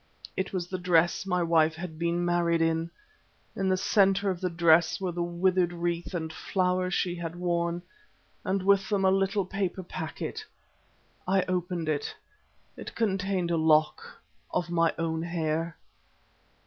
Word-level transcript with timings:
It 0.35 0.51
was 0.51 0.65
the 0.65 0.79
dress 0.79 1.27
my 1.27 1.43
wife 1.43 1.75
had 1.75 1.99
been 1.99 2.25
married 2.25 2.59
in. 2.59 2.89
In 3.55 3.69
the 3.69 3.77
centre 3.77 4.31
of 4.31 4.41
the 4.41 4.49
dress 4.49 4.99
were 4.99 5.11
the 5.11 5.21
withered 5.21 5.71
wreath 5.71 6.15
and 6.15 6.33
flowers 6.33 6.95
she 6.95 7.13
had 7.13 7.35
worn, 7.35 7.83
and 8.43 8.63
with 8.63 8.89
them 8.89 9.05
a 9.05 9.11
little 9.11 9.45
paper 9.45 9.83
packet. 9.83 10.43
I 11.27 11.43
opened 11.47 11.87
it; 11.87 12.15
it 12.75 12.95
contained 12.95 13.51
a 13.51 13.57
lock 13.57 14.19
of 14.49 14.71
my 14.71 14.91
own 14.97 15.21
hair! 15.21 15.77